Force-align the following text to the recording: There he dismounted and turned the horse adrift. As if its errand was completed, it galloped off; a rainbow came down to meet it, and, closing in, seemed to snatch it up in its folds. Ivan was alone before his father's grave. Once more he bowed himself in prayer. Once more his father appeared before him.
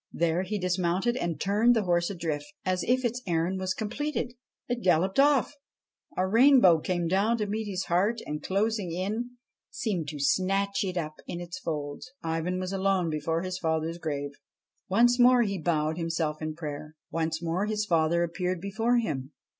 There 0.11 0.41
he 0.41 0.57
dismounted 0.57 1.15
and 1.15 1.39
turned 1.39 1.75
the 1.75 1.83
horse 1.83 2.09
adrift. 2.09 2.47
As 2.65 2.81
if 2.83 3.05
its 3.05 3.21
errand 3.27 3.59
was 3.59 3.75
completed, 3.75 4.33
it 4.67 4.81
galloped 4.81 5.19
off; 5.19 5.53
a 6.17 6.27
rainbow 6.27 6.79
came 6.79 7.07
down 7.07 7.37
to 7.37 7.45
meet 7.45 7.67
it, 7.67 8.21
and, 8.25 8.41
closing 8.41 8.91
in, 8.91 9.37
seemed 9.69 10.07
to 10.07 10.19
snatch 10.19 10.83
it 10.83 10.97
up 10.97 11.17
in 11.27 11.39
its 11.39 11.59
folds. 11.59 12.09
Ivan 12.23 12.59
was 12.59 12.73
alone 12.73 13.11
before 13.11 13.43
his 13.43 13.59
father's 13.59 13.99
grave. 13.99 14.31
Once 14.89 15.19
more 15.19 15.43
he 15.43 15.59
bowed 15.61 15.99
himself 15.99 16.41
in 16.41 16.55
prayer. 16.55 16.95
Once 17.11 17.39
more 17.43 17.67
his 17.67 17.85
father 17.85 18.23
appeared 18.23 18.59
before 18.59 18.97
him. 18.97 19.33